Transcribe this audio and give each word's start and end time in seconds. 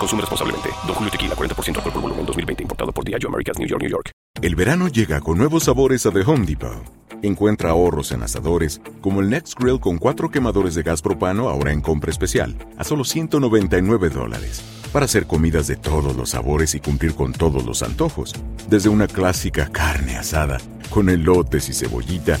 Consume 0.00 0.22
responsablemente. 0.22 0.70
Don 0.86 0.94
Julio 0.94 1.10
Tequila, 1.10 1.36
40% 1.36 1.76
alcohol 1.76 1.92
por 1.92 2.02
volumen, 2.02 2.26
2020. 2.26 2.62
Importado 2.62 2.90
por 2.90 3.04
Diageo 3.04 3.28
Americas, 3.28 3.58
New 3.58 3.68
York, 3.68 3.82
New 3.82 3.90
York. 3.90 4.10
El 4.40 4.56
verano 4.56 4.88
llega 4.88 5.20
con 5.20 5.36
nuevos 5.36 5.64
sabores 5.64 6.06
a 6.06 6.10
The 6.10 6.22
Home 6.22 6.46
Depot. 6.46 6.82
Encuentra 7.22 7.70
ahorros 7.70 8.12
en 8.12 8.22
asadores, 8.22 8.80
como 9.02 9.20
el 9.20 9.28
Next 9.28 9.58
Grill 9.60 9.78
con 9.78 9.98
cuatro 9.98 10.30
quemadores 10.30 10.74
de 10.74 10.82
gas 10.82 11.02
propano 11.02 11.50
ahora 11.50 11.72
en 11.72 11.82
compra 11.82 12.10
especial, 12.10 12.56
a 12.78 12.84
solo 12.84 13.04
199 13.04 14.08
dólares. 14.08 14.62
Para 14.90 15.04
hacer 15.04 15.26
comidas 15.26 15.66
de 15.66 15.76
todos 15.76 16.16
los 16.16 16.30
sabores 16.30 16.74
y 16.74 16.80
cumplir 16.80 17.14
con 17.14 17.34
todos 17.34 17.66
los 17.66 17.82
antojos. 17.82 18.34
Desde 18.70 18.88
una 18.88 19.06
clásica 19.06 19.68
carne 19.70 20.16
asada, 20.16 20.56
con 20.88 21.10
elotes 21.10 21.68
y 21.68 21.74
cebollita, 21.74 22.38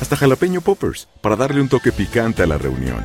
hasta 0.00 0.16
jalapeño 0.16 0.62
poppers, 0.62 1.08
para 1.22 1.36
darle 1.36 1.60
un 1.60 1.68
toque 1.68 1.92
picante 1.92 2.42
a 2.42 2.46
la 2.46 2.58
reunión. 2.58 3.04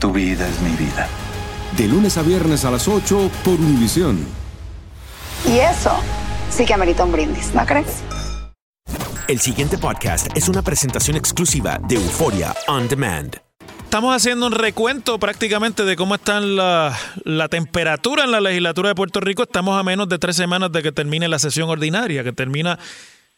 Tu 0.00 0.10
vida 0.10 0.48
es 0.48 0.62
mi 0.62 0.70
vida. 0.76 1.06
De 1.76 1.86
lunes 1.86 2.16
a 2.16 2.22
viernes 2.22 2.64
a 2.64 2.70
las 2.70 2.88
8 2.88 3.30
por 3.44 3.60
Univisión. 3.60 4.26
Y 5.46 5.58
eso 5.58 5.92
sí 6.48 6.64
que 6.64 6.72
amerita 6.72 7.04
un 7.04 7.12
brindis, 7.12 7.54
¿no 7.54 7.66
crees? 7.66 8.02
El 9.28 9.40
siguiente 9.40 9.76
podcast 9.76 10.34
es 10.34 10.48
una 10.48 10.62
presentación 10.62 11.18
exclusiva 11.18 11.78
de 11.86 11.96
Euforia 11.96 12.54
On 12.68 12.88
Demand. 12.88 13.36
Estamos 13.84 14.16
haciendo 14.16 14.46
un 14.46 14.52
recuento 14.52 15.18
prácticamente 15.18 15.84
de 15.84 15.96
cómo 15.96 16.14
está 16.14 16.40
la, 16.40 16.96
la 17.24 17.48
temperatura 17.48 18.24
en 18.24 18.30
la 18.30 18.40
legislatura 18.40 18.88
de 18.88 18.94
Puerto 18.94 19.20
Rico. 19.20 19.42
Estamos 19.42 19.78
a 19.78 19.82
menos 19.82 20.08
de 20.08 20.18
tres 20.18 20.34
semanas 20.34 20.72
de 20.72 20.82
que 20.82 20.92
termine 20.92 21.28
la 21.28 21.38
sesión 21.38 21.68
ordinaria, 21.68 22.24
que 22.24 22.32
termina 22.32 22.78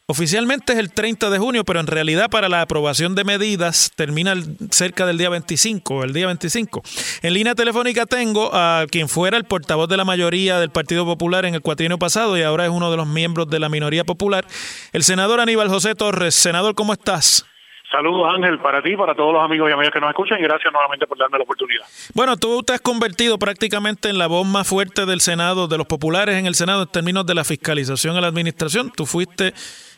oficialmente 0.07 0.73
es 0.73 0.79
el 0.79 0.93
30 0.93 1.31
de 1.31 1.39
junio, 1.39 1.65
pero 1.65 1.81
en 1.81 1.87
realidad 1.87 2.31
para 2.31 2.49
la 2.49 2.63
aprobación 2.63 3.15
de 3.15 3.25
medidas 3.25 3.93
termina 3.97 4.35
cerca 4.71 5.07
del 5.07 5.19
día 5.19 5.31
25, 5.31 6.05
el 6.05 6.13
día 6.13 6.27
25. 6.27 6.83
En 7.23 7.35
línea 7.35 7.55
telefónica 7.55 8.07
tengo 8.07 8.51
a 8.53 8.87
quien 8.91 9.09
fuera 9.09 9.37
el 9.37 9.45
portavoz 9.45 9.89
de 9.89 9.97
la 9.97 10.05
mayoría 10.05 10.59
del 10.59 10.71
Partido 10.71 11.05
Popular 11.05 11.45
en 11.45 11.55
el 11.55 11.63
cuatrienio 11.63 11.99
pasado 11.99 12.37
y 12.37 12.43
ahora 12.43 12.65
es 12.65 12.71
uno 12.71 12.91
de 12.91 12.97
los 12.97 13.07
miembros 13.07 13.49
de 13.49 13.61
la 13.61 13.69
minoría 13.69 14.05
popular, 14.05 14.47
el 14.93 15.03
senador 15.03 15.41
Aníbal 15.41 15.69
José 15.69 15.95
Torres. 15.95 16.35
Senador, 16.35 16.75
¿cómo 16.75 16.93
estás? 16.93 17.47
Saludos 17.93 18.27
Ángel 18.35 18.59
para 18.59 18.83
ti, 18.83 18.97
para 18.97 19.15
todos 19.15 19.35
los 19.35 19.45
amigos 19.45 19.69
y 19.69 19.73
amigas 19.75 19.93
que 19.93 20.01
nos 20.01 20.09
escuchan 20.09 20.41
y 20.41 20.43
gracias 20.43 20.73
nuevamente 20.73 21.07
por 21.07 21.19
darme 21.19 21.37
la 21.37 21.45
oportunidad. 21.45 21.85
Bueno, 22.15 22.39
tú 22.39 22.63
te 22.63 22.73
has 22.73 22.81
convertido 22.81 23.39
prácticamente 23.39 24.09
en 24.09 24.17
la 24.17 24.29
voz 24.29 24.47
más 24.47 24.67
fuerte 24.67 25.05
del 25.05 25.21
Senado, 25.21 25.69
de 25.69 25.77
los 25.77 25.87
populares 25.87 26.37
en 26.37 26.47
el 26.47 26.55
Senado 26.55 26.85
en 26.85 26.89
términos 26.89 27.27
de 27.27 27.35
la 27.35 27.45
fiscalización 27.45 28.17
a 28.17 28.23
la 28.23 28.29
administración. 28.29 28.91
Tú 28.97 29.05
fuiste 29.05 29.53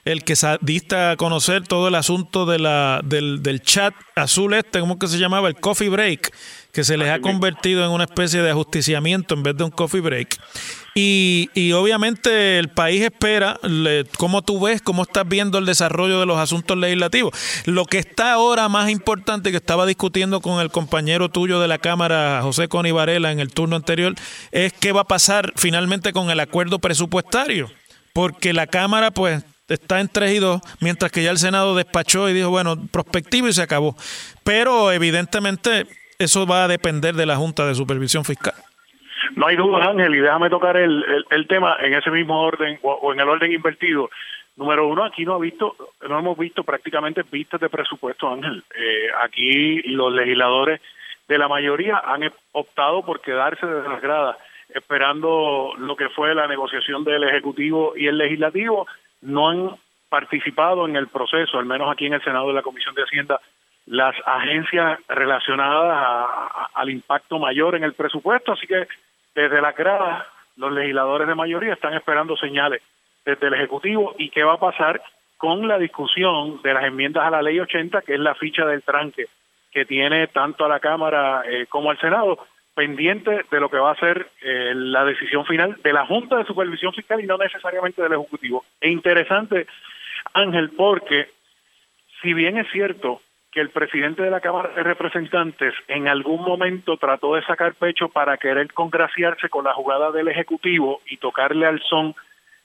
el 0.04 0.22
que 0.24 0.34
diste 0.60 0.96
a 0.96 1.16
conocer 1.16 1.66
todo 1.66 1.88
el 1.88 1.94
asunto 1.94 2.44
de 2.46 2.58
la, 2.58 3.00
del, 3.04 3.42
del 3.42 3.62
chat 3.62 3.94
azul 4.16 4.54
este, 4.54 4.80
¿cómo 4.80 4.98
que 4.98 5.06
se 5.06 5.18
llamaba? 5.18 5.48
El 5.48 5.56
coffee 5.56 5.88
break, 5.88 6.30
que 6.72 6.84
se 6.84 6.96
les 6.96 7.08
ha 7.08 7.20
convertido 7.20 7.84
en 7.84 7.90
una 7.90 8.04
especie 8.04 8.42
de 8.42 8.50
ajusticiamiento 8.50 9.34
en 9.34 9.42
vez 9.42 9.56
de 9.56 9.64
un 9.64 9.70
coffee 9.70 10.00
break. 10.00 10.38
Y, 10.96 11.50
y 11.54 11.72
obviamente 11.72 12.58
el 12.58 12.68
país 12.68 13.02
espera 13.02 13.58
le- 13.64 14.04
cómo 14.16 14.42
tú 14.42 14.60
ves, 14.60 14.80
cómo 14.80 15.02
estás 15.02 15.26
viendo 15.26 15.58
el 15.58 15.66
desarrollo 15.66 16.20
de 16.20 16.26
los 16.26 16.38
asuntos 16.38 16.76
legislativos. 16.76 17.32
Lo 17.64 17.84
que 17.84 17.98
está 17.98 18.34
ahora 18.34 18.68
más 18.68 18.90
importante 18.90 19.50
que 19.50 19.56
estaba 19.56 19.86
discutiendo 19.86 20.40
con 20.40 20.60
el 20.60 20.70
compañero 20.70 21.30
tuyo 21.30 21.58
de 21.60 21.66
la 21.66 21.78
Cámara, 21.78 22.40
José 22.42 22.68
Coni 22.68 22.92
Varela, 22.92 23.32
en 23.32 23.40
el 23.40 23.50
turno 23.52 23.74
anterior, 23.74 24.14
es 24.52 24.72
qué 24.72 24.92
va 24.92 25.00
a 25.00 25.04
pasar 25.08 25.52
finalmente 25.56 26.12
con 26.12 26.30
el 26.30 26.38
acuerdo 26.38 26.78
presupuestario. 26.78 27.70
Porque 28.12 28.52
la 28.52 28.68
Cámara, 28.68 29.10
pues, 29.10 29.42
está 29.68 30.00
en 30.00 30.08
3 30.08 30.32
y 30.32 30.38
2, 30.38 30.60
mientras 30.80 31.10
que 31.10 31.22
ya 31.22 31.30
el 31.30 31.38
Senado 31.38 31.74
despachó 31.74 32.28
y 32.28 32.34
dijo, 32.34 32.50
bueno, 32.50 32.76
prospectivo 32.92 33.48
y 33.48 33.52
se 33.52 33.62
acabó. 33.62 33.96
Pero 34.44 34.92
evidentemente 34.92 35.86
eso 36.18 36.46
va 36.46 36.64
a 36.64 36.68
depender 36.68 37.14
de 37.14 37.26
la 37.26 37.36
Junta 37.36 37.66
de 37.66 37.74
Supervisión 37.74 38.24
Fiscal. 38.24 38.54
No 39.36 39.46
hay 39.46 39.56
duda 39.56 39.90
Ángel 39.90 40.14
y 40.14 40.20
déjame 40.20 40.50
tocar 40.50 40.76
el, 40.76 41.04
el, 41.30 41.46
tema 41.48 41.76
en 41.80 41.94
ese 41.94 42.10
mismo 42.10 42.40
orden 42.40 42.78
o, 42.82 43.12
en 43.12 43.20
el 43.20 43.28
orden 43.28 43.52
invertido. 43.52 44.10
Número 44.56 44.86
uno, 44.86 45.04
aquí 45.04 45.24
no 45.24 45.34
ha 45.34 45.38
visto, 45.38 45.74
no 46.08 46.18
hemos 46.18 46.38
visto 46.38 46.62
prácticamente 46.62 47.24
vistas 47.28 47.60
de 47.60 47.68
presupuesto, 47.68 48.28
Ángel. 48.28 48.62
Eh, 48.76 49.08
aquí 49.24 49.82
los 49.82 50.12
legisladores 50.12 50.80
de 51.26 51.38
la 51.38 51.48
mayoría 51.48 52.00
han 52.04 52.30
optado 52.52 53.04
por 53.04 53.20
quedarse 53.20 53.66
desde 53.66 53.88
las 53.88 54.00
gradas, 54.00 54.36
esperando 54.68 55.72
lo 55.78 55.96
que 55.96 56.08
fue 56.10 56.34
la 56.34 56.46
negociación 56.46 57.02
del 57.02 57.24
Ejecutivo 57.24 57.94
y 57.96 58.06
el 58.06 58.18
Legislativo. 58.18 58.86
No 59.24 59.48
han 59.48 59.70
participado 60.08 60.86
en 60.86 60.96
el 60.96 61.08
proceso, 61.08 61.58
al 61.58 61.66
menos 61.66 61.90
aquí 61.90 62.06
en 62.06 62.14
el 62.14 62.22
Senado 62.22 62.48
de 62.48 62.54
la 62.54 62.62
Comisión 62.62 62.94
de 62.94 63.02
Hacienda, 63.02 63.40
las 63.86 64.14
agencias 64.24 64.98
relacionadas 65.08 65.92
a- 65.96 66.68
al 66.74 66.90
impacto 66.90 67.38
mayor 67.38 67.74
en 67.74 67.84
el 67.84 67.92
presupuesto. 67.94 68.52
Así 68.52 68.66
que 68.66 68.86
desde 69.34 69.60
la 69.60 69.72
grada, 69.72 70.26
los 70.56 70.72
legisladores 70.72 71.26
de 71.26 71.34
mayoría 71.34 71.72
están 71.74 71.94
esperando 71.94 72.36
señales 72.36 72.80
desde 73.24 73.48
el 73.48 73.54
Ejecutivo 73.54 74.14
y 74.18 74.30
qué 74.30 74.44
va 74.44 74.54
a 74.54 74.58
pasar 74.60 75.02
con 75.36 75.66
la 75.66 75.78
discusión 75.78 76.62
de 76.62 76.72
las 76.74 76.84
enmiendas 76.84 77.24
a 77.24 77.30
la 77.30 77.42
Ley 77.42 77.58
80, 77.60 78.02
que 78.02 78.14
es 78.14 78.20
la 78.20 78.34
ficha 78.34 78.64
del 78.66 78.82
tranque 78.82 79.26
que 79.72 79.84
tiene 79.84 80.28
tanto 80.28 80.64
a 80.64 80.68
la 80.68 80.78
Cámara 80.78 81.42
eh, 81.46 81.66
como 81.68 81.90
al 81.90 81.98
Senado, 81.98 82.38
pendiente 82.74 83.44
de 83.50 83.60
lo 83.60 83.70
que 83.70 83.78
va 83.78 83.92
a 83.92 84.00
ser 84.00 84.28
eh, 84.42 84.72
la 84.74 85.04
decisión 85.04 85.46
final 85.46 85.76
de 85.82 85.92
la 85.92 86.06
Junta 86.06 86.36
de 86.36 86.44
Supervisión 86.44 86.92
Fiscal 86.92 87.22
y 87.22 87.26
no 87.26 87.38
necesariamente 87.38 88.02
del 88.02 88.12
Ejecutivo. 88.12 88.64
E 88.80 88.90
interesante, 88.90 89.66
Ángel, 90.32 90.70
porque 90.76 91.28
si 92.22 92.32
bien 92.32 92.58
es 92.58 92.66
cierto 92.72 93.20
que 93.52 93.60
el 93.60 93.70
presidente 93.70 94.22
de 94.22 94.30
la 94.30 94.40
Cámara 94.40 94.70
de 94.70 94.82
Representantes 94.82 95.74
en 95.86 96.08
algún 96.08 96.42
momento 96.42 96.96
trató 96.96 97.36
de 97.36 97.44
sacar 97.44 97.74
pecho 97.74 98.08
para 98.08 98.36
querer 98.36 98.72
congraciarse 98.72 99.48
con 99.48 99.64
la 99.64 99.72
jugada 99.72 100.10
del 100.10 100.26
Ejecutivo 100.26 101.00
y 101.06 101.18
tocarle 101.18 101.66
al 101.66 101.80
son 101.82 102.16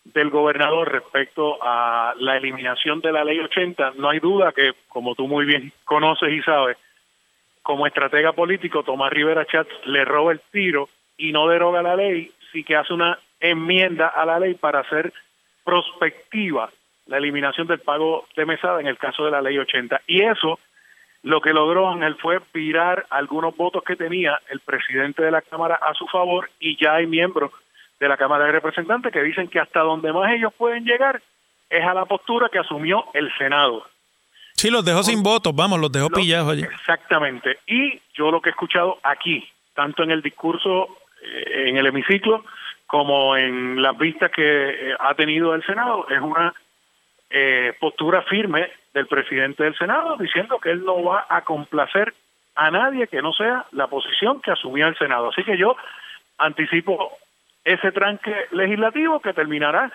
del 0.06 0.32
gobernador 0.32 0.92
respecto 0.92 1.60
a 1.62 2.16
la 2.18 2.38
eliminación 2.38 3.02
de 3.02 3.12
la 3.12 3.24
ley 3.24 3.40
80, 3.40 3.94
no 3.98 4.10
hay 4.10 4.20
duda 4.20 4.52
que, 4.52 4.72
como 4.88 5.14
tú 5.14 5.28
muy 5.28 5.46
bien 5.46 5.72
conoces 5.86 6.32
y 6.32 6.42
sabes, 6.42 6.78
como 7.70 7.86
estratega 7.86 8.34
político, 8.34 8.82
Tomás 8.82 9.14
Rivera 9.14 9.46
Chats 9.46 9.70
le 9.86 10.04
roba 10.04 10.32
el 10.32 10.42
tiro 10.52 10.90
y 11.16 11.32
no 11.32 11.48
deroga 11.48 11.84
la 11.84 11.96
ley, 11.96 12.32
sí 12.52 12.64
que 12.64 12.76
hace 12.76 12.96
una 12.96 13.20
enmienda 13.40 14.08
a 14.08 14.26
la 14.26 14.40
ley 14.40 14.56
para 14.56 14.80
hacer 14.80 15.14
prospectiva 15.64 16.72
la 17.06 17.18
eliminación 17.18 17.68
del 17.68 17.78
pago 17.78 18.26
de 18.36 18.48
mesada 18.48 18.80
en 18.80 18.88
el 18.88 18.98
caso 18.98 19.24
de 19.24 19.30
la 19.30 19.44
ley 19.44 19.60
80. 19.60 20.02
Y 20.08 20.24
eso 20.24 20.58
lo 21.22 21.42
que 21.42 21.54
logró 21.54 21.88
Ángel 21.88 22.16
fue 22.16 22.40
virar 22.56 23.06
algunos 23.12 23.56
votos 23.56 23.84
que 23.84 23.96
tenía 23.96 24.40
el 24.50 24.62
presidente 24.62 25.22
de 25.22 25.30
la 25.30 25.44
Cámara 25.44 25.76
a 25.76 25.94
su 25.94 26.08
favor 26.08 26.50
y 26.60 26.76
ya 26.76 26.96
hay 26.96 27.06
miembros 27.06 27.52
de 28.00 28.10
la 28.10 28.18
Cámara 28.18 28.46
de 28.46 28.54
Representantes 28.54 29.14
que 29.14 29.22
dicen 29.22 29.48
que 29.48 29.60
hasta 29.60 29.82
donde 29.82 30.12
más 30.12 30.34
ellos 30.34 30.52
pueden 30.58 30.86
llegar 30.86 31.22
es 31.70 31.86
a 31.86 31.94
la 31.94 32.06
postura 32.06 32.50
que 32.50 32.58
asumió 32.58 33.06
el 33.14 33.32
Senado. 33.38 33.86
Sí, 34.60 34.70
los 34.70 34.84
dejó 34.84 35.04
sin 35.04 35.24
votos, 35.24 35.56
vamos, 35.56 35.80
los 35.80 35.90
dejó 35.90 36.10
pillados 36.10 36.52
allí. 36.52 36.64
Exactamente. 36.64 37.60
Y 37.66 37.98
yo 38.14 38.30
lo 38.30 38.42
que 38.42 38.50
he 38.50 38.52
escuchado 38.52 39.00
aquí, 39.04 39.48
tanto 39.74 40.04
en 40.04 40.12
el 40.12 40.22
discurso 40.22 40.98
eh, 41.24 41.70
en 41.70 41.78
el 41.78 41.86
hemiciclo 41.86 42.44
como 42.86 43.38
en 43.38 43.82
las 43.82 43.98
vistas 43.98 44.30
que 44.32 44.42
eh, 44.44 44.96
ha 45.00 45.14
tenido 45.14 45.56
el 45.56 45.66
Senado, 45.66 46.06
es 46.10 46.20
una 46.20 46.54
eh, 47.30 47.72
postura 47.80 48.22
firme 48.24 48.70
del 48.94 49.08
presidente 49.08 49.64
del 49.64 49.78
Senado 49.78 50.18
diciendo 50.18 50.60
que 50.60 50.72
él 50.72 50.84
no 50.84 51.02
va 51.06 51.26
a 51.30 51.46
complacer 51.46 52.14
a 52.56 52.70
nadie 52.70 53.08
que 53.08 53.22
no 53.22 53.32
sea 53.32 53.66
la 53.72 53.88
posición 53.88 54.42
que 54.42 54.52
asumió 54.52 54.88
el 54.88 54.98
Senado. 54.98 55.30
Así 55.30 55.42
que 55.46 55.58
yo 55.58 55.78
anticipo 56.38 57.14
ese 57.64 57.94
tranque 57.94 58.36
legislativo 58.52 59.22
que 59.22 59.32
terminará 59.32 59.90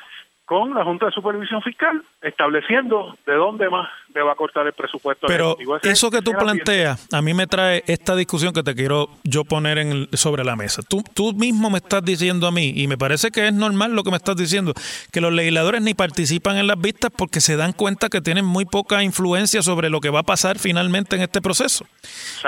con 0.47 0.75
la 0.75 0.85
Junta 0.85 1.07
de 1.07 1.13
Supervisión 1.13 1.63
Fiscal 1.63 2.03
estableciendo 2.23 3.17
de 3.27 3.35
dónde 3.35 3.69
más 3.69 3.91
le 4.15 4.23
va 4.23 4.33
a 4.33 4.35
cortar 4.37 4.67
el 4.67 4.73
presupuesto. 4.73 5.27
Pero 5.27 5.57
eso 5.83 6.11
que 6.11 6.23
tú 6.23 6.33
planteas, 6.33 7.07
a 7.13 7.21
mí 7.21 7.35
me 7.35 7.47
trae 7.47 7.83
esta 7.87 8.15
discusión 8.15 8.53
que 8.53 8.63
te 8.63 8.75
quiero 8.75 9.11
yo 9.25 9.45
poner 9.45 9.79
en 9.79 10.09
sobre 10.13 10.45
la 10.45 10.57
mesa. 10.57 10.83
Tú, 10.83 11.03
tú 11.15 11.33
mismo 11.33 11.71
me 11.71 11.79
estás 11.79 12.05
diciendo 12.05 12.47
a 12.47 12.53
mí, 12.53 12.73
y 12.77 12.87
me 12.87 12.97
parece 12.97 13.31
que 13.31 13.49
es 13.49 13.53
normal 13.53 13.93
lo 13.95 14.05
que 14.05 14.11
me 14.11 14.17
estás 14.17 14.37
diciendo, 14.37 14.73
que 15.11 15.21
los 15.21 15.33
legisladores 15.33 15.83
ni 15.83 15.95
participan 15.95 16.57
en 16.57 16.67
las 16.67 16.79
vistas 16.79 17.11
porque 17.17 17.41
se 17.41 17.57
dan 17.57 17.73
cuenta 17.73 18.09
que 18.09 18.21
tienen 18.21 18.45
muy 18.45 18.65
poca 18.65 19.03
influencia 19.03 19.63
sobre 19.63 19.91
lo 19.91 20.01
que 20.01 20.11
va 20.11 20.21
a 20.21 20.25
pasar 20.25 20.59
finalmente 20.59 21.17
en 21.17 21.23
este 21.23 21.41
proceso. 21.41 21.87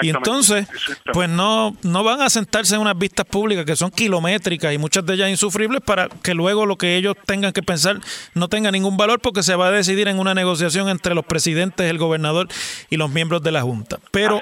Y 0.02 0.10
entonces, 0.10 0.66
pues 1.12 1.28
no, 1.28 1.76
no 1.82 2.04
van 2.04 2.22
a 2.22 2.30
sentarse 2.30 2.74
en 2.74 2.80
unas 2.80 2.96
vistas 2.96 3.26
públicas 3.26 3.64
que 3.64 3.76
son 3.76 3.90
kilométricas 3.90 4.72
y 4.72 4.78
muchas 4.78 5.04
de 5.04 5.14
ellas 5.14 5.30
insufribles 5.30 5.80
para 5.80 6.08
que 6.08 6.34
luego 6.34 6.66
lo 6.66 6.76
que 6.76 6.96
ellos 6.96 7.16
tengan 7.26 7.52
que 7.52 7.62
pensar 7.62 8.00
no 8.34 8.48
tenga 8.48 8.70
ningún 8.70 8.96
valor 8.96 9.20
porque 9.20 9.42
se 9.42 9.54
va 9.56 9.68
a 9.68 9.70
decidir 9.70 10.08
en 10.08 10.18
una 10.18 10.34
negociación 10.34 10.88
entre 10.88 11.14
los 11.14 11.24
presidentes, 11.24 11.55
el 11.62 11.98
gobernador 11.98 12.48
y 12.90 12.96
los 12.96 13.10
miembros 13.10 13.42
de 13.42 13.52
la 13.52 13.62
Junta. 13.62 13.98
Pero 14.10 14.40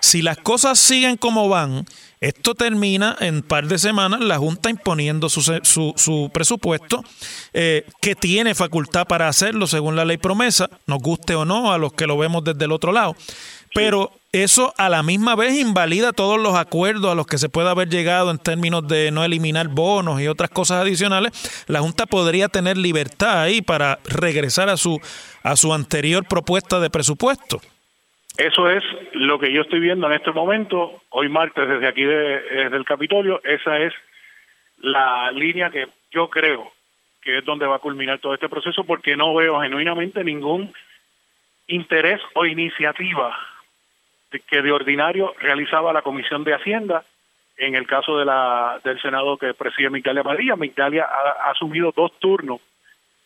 si 0.00 0.22
las 0.22 0.38
cosas 0.38 0.78
siguen 0.78 1.16
como 1.16 1.48
van, 1.48 1.84
esto 2.20 2.54
termina 2.54 3.16
en 3.18 3.36
un 3.36 3.42
par 3.42 3.66
de 3.66 3.78
semanas 3.78 4.20
la 4.20 4.38
Junta 4.38 4.70
imponiendo 4.70 5.28
su, 5.28 5.42
su, 5.42 6.30
presupuesto, 6.32 7.04
eh, 7.52 7.84
que 8.00 8.14
tiene 8.14 8.54
facultad 8.54 9.06
para 9.06 9.28
hacerlo 9.28 9.66
según 9.66 9.96
la 9.96 10.04
ley 10.04 10.18
promesa, 10.18 10.70
nos 10.86 11.00
guste 11.00 11.34
o 11.34 11.44
no 11.44 11.72
a 11.72 11.78
los 11.78 11.92
que 11.92 12.06
lo 12.06 12.16
vemos 12.16 12.44
desde 12.44 12.64
el 12.64 12.72
otro 12.72 12.92
lado. 12.92 13.16
Pero 13.74 14.12
eso 14.32 14.72
a 14.78 14.88
la 14.88 15.02
misma 15.02 15.36
vez 15.36 15.58
invalida 15.58 16.12
todos 16.12 16.40
los 16.40 16.54
acuerdos 16.54 17.12
a 17.12 17.14
los 17.14 17.26
que 17.26 17.36
se 17.36 17.50
puede 17.50 17.68
haber 17.68 17.88
llegado 17.88 18.30
en 18.30 18.38
términos 18.38 18.88
de 18.88 19.10
no 19.10 19.24
eliminar 19.24 19.68
bonos 19.68 20.22
y 20.22 20.28
otras 20.28 20.48
cosas 20.48 20.82
adicionales. 20.82 21.64
La 21.68 21.80
Junta 21.80 22.06
podría 22.06 22.48
tener 22.48 22.78
libertad 22.78 23.42
ahí 23.42 23.60
para 23.60 23.98
regresar 24.04 24.70
a 24.70 24.78
su, 24.78 24.98
a 25.42 25.56
su 25.56 25.74
anterior 25.74 26.24
propuesta 26.26 26.80
de 26.80 26.88
presupuesto. 26.88 27.60
Eso 28.38 28.70
es 28.70 28.82
lo 29.12 29.38
que 29.38 29.52
yo 29.52 29.60
estoy 29.60 29.80
viendo 29.80 30.06
en 30.06 30.14
este 30.14 30.32
momento, 30.32 31.02
hoy 31.10 31.28
martes 31.28 31.68
desde 31.68 31.86
aquí 31.86 32.02
desde 32.02 32.74
el 32.74 32.86
Capitolio, 32.86 33.42
esa 33.44 33.76
es 33.78 33.92
la 34.78 35.30
línea 35.32 35.68
que 35.68 35.88
yo 36.10 36.30
creo 36.30 36.72
que 37.20 37.38
es 37.38 37.44
donde 37.44 37.66
va 37.66 37.76
a 37.76 37.80
culminar 37.80 38.18
todo 38.18 38.32
este 38.32 38.48
proceso 38.48 38.84
porque 38.84 39.16
no 39.16 39.34
veo 39.34 39.60
genuinamente 39.60 40.24
ningún 40.24 40.72
interés 41.66 42.20
o 42.34 42.46
iniciativa 42.46 43.36
que 44.40 44.62
de 44.62 44.72
ordinario 44.72 45.34
realizaba 45.38 45.92
la 45.92 46.02
Comisión 46.02 46.44
de 46.44 46.54
Hacienda. 46.54 47.04
En 47.56 47.74
el 47.74 47.86
caso 47.86 48.18
de 48.18 48.24
la, 48.24 48.80
del 48.82 49.00
Senado 49.00 49.36
que 49.36 49.54
preside 49.54 49.90
Migdalia 49.90 50.24
Padilla, 50.24 50.56
Migdalia 50.56 51.04
ha, 51.04 51.50
asumido 51.50 51.92
dos 51.94 52.12
turnos 52.18 52.60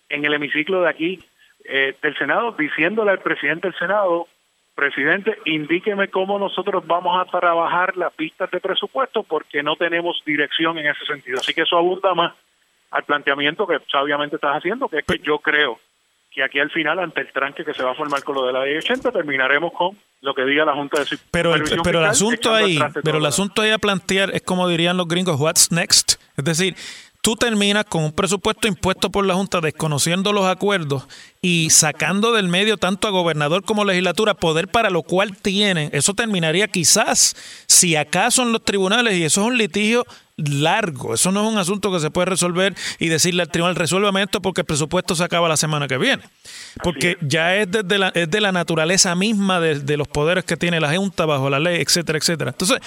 en 0.08 0.24
el 0.24 0.34
hemiciclo 0.34 0.82
de 0.82 0.88
aquí 0.88 1.20
eh, 1.64 1.96
del 2.02 2.16
Senado, 2.16 2.52
diciéndole 2.52 3.12
al 3.12 3.20
presidente 3.20 3.68
del 3.68 3.78
Senado, 3.78 4.26
presidente, 4.74 5.38
indíqueme 5.46 6.08
cómo 6.08 6.38
nosotros 6.38 6.86
vamos 6.86 7.18
a 7.18 7.30
trabajar 7.30 7.96
las 7.96 8.12
pistas 8.12 8.50
de 8.50 8.60
presupuesto 8.60 9.22
porque 9.22 9.62
no 9.62 9.74
tenemos 9.76 10.22
dirección 10.24 10.78
en 10.78 10.88
ese 10.88 11.04
sentido. 11.06 11.38
Así 11.38 11.54
que 11.54 11.62
eso 11.62 11.78
abunda 11.78 12.14
más 12.14 12.34
al 12.90 13.04
planteamiento 13.04 13.66
que 13.66 13.78
sabiamente 13.90 14.36
estás 14.36 14.56
haciendo, 14.56 14.88
que 14.88 14.98
es 14.98 15.04
que 15.04 15.18
yo 15.18 15.38
creo 15.38 15.80
que 16.36 16.44
aquí 16.44 16.58
al 16.58 16.70
final, 16.70 16.98
ante 16.98 17.22
el 17.22 17.32
tranque 17.32 17.64
que 17.64 17.72
se 17.72 17.82
va 17.82 17.92
a 17.92 17.94
formar 17.94 18.22
con 18.22 18.34
lo 18.34 18.46
de 18.46 18.52
la 18.52 18.62
ley 18.62 18.76
80, 18.76 19.10
terminaremos 19.10 19.72
con 19.72 19.96
lo 20.20 20.34
que 20.34 20.44
diga 20.44 20.66
la 20.66 20.74
Junta 20.74 21.00
de 21.02 21.18
Pero 21.30 21.54
el, 21.54 21.62
pero 21.82 22.00
el 22.00 22.04
asunto 22.04 22.52
ahí, 22.52 22.78
pero 23.02 23.16
el 23.16 23.24
asunto 23.24 23.62
ahí 23.62 23.70
a 23.70 23.78
plantear 23.78 24.30
es 24.34 24.42
como 24.42 24.68
dirían 24.68 24.98
los 24.98 25.08
gringos, 25.08 25.40
what's 25.40 25.72
next? 25.72 26.20
Es 26.36 26.44
decir, 26.44 26.76
tú 27.22 27.36
terminas 27.36 27.86
con 27.86 28.04
un 28.04 28.12
presupuesto 28.12 28.68
impuesto 28.68 29.10
por 29.10 29.24
la 29.24 29.32
Junta 29.32 29.62
desconociendo 29.62 30.34
los 30.34 30.44
acuerdos 30.44 31.08
y 31.40 31.70
sacando 31.70 32.34
del 32.34 32.48
medio 32.48 32.76
tanto 32.76 33.08
a 33.08 33.12
gobernador 33.12 33.64
como 33.64 33.86
legislatura 33.86 34.34
poder 34.34 34.68
para 34.68 34.90
lo 34.90 35.04
cual 35.04 35.38
tienen. 35.38 35.88
Eso 35.94 36.12
terminaría 36.12 36.68
quizás, 36.68 37.64
si 37.66 37.96
acaso 37.96 38.42
en 38.42 38.52
los 38.52 38.62
tribunales, 38.62 39.14
y 39.14 39.24
eso 39.24 39.40
es 39.40 39.46
un 39.46 39.56
litigio 39.56 40.04
largo. 40.36 41.14
Eso 41.14 41.32
no 41.32 41.46
es 41.46 41.52
un 41.52 41.58
asunto 41.58 41.90
que 41.90 41.98
se 41.98 42.10
puede 42.10 42.26
resolver 42.26 42.74
y 42.98 43.08
decirle 43.08 43.42
al 43.42 43.48
tribunal, 43.48 43.74
resuélvame 43.74 44.22
esto 44.22 44.40
porque 44.42 44.62
el 44.62 44.66
presupuesto 44.66 45.14
se 45.14 45.24
acaba 45.24 45.48
la 45.48 45.56
semana 45.56 45.88
que 45.88 45.98
viene. 45.98 46.22
Porque 46.82 47.16
ya 47.22 47.56
es, 47.56 47.70
desde 47.70 47.98
la, 47.98 48.08
es 48.08 48.30
de 48.30 48.40
la 48.40 48.52
naturaleza 48.52 49.14
misma 49.14 49.60
de, 49.60 49.96
los 49.96 50.08
poderes 50.08 50.44
que 50.44 50.56
tiene 50.56 50.80
la 50.80 50.94
Junta 50.94 51.24
bajo 51.26 51.48
la 51.48 51.58
ley, 51.58 51.80
etcétera, 51.80 52.18
etcétera. 52.18 52.50
Entonces, 52.50 52.78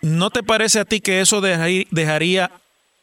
¿no 0.00 0.30
te 0.30 0.42
parece 0.42 0.78
a 0.78 0.84
ti 0.84 1.00
que 1.00 1.20
eso 1.20 1.40
dejaría, 1.40 2.50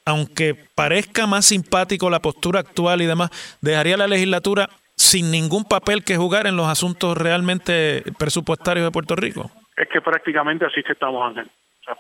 aunque 0.06 0.56
parezca 0.76 1.28
más 1.28 1.46
simpático 1.46 2.10
la 2.10 2.22
postura 2.22 2.62
actual 2.62 3.02
y 3.02 3.06
demás, 3.06 3.32
dejaría 3.62 3.98
la 3.98 4.08
legislatura 4.08 4.70
sin 4.96 5.32
ningún 5.32 5.66
papel 5.66 6.04
que 6.04 6.16
jugar 6.16 6.48
en 6.48 6.56
los 6.56 6.68
asuntos 6.68 7.18
realmente 7.18 8.04
presupuestarios 8.18 8.86
de 8.86 8.92
Puerto 8.92 9.16
Rico? 9.16 9.52
Es 9.76 9.90
que 9.92 10.00
prácticamente 10.02 10.66
así 10.66 10.84
que 10.84 10.94
estamos, 10.94 11.28
Ángel 11.28 11.50